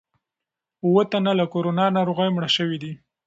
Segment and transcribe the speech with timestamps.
[0.83, 2.93] اووه تنه له کورونا ناروغۍ مړه شوي دي.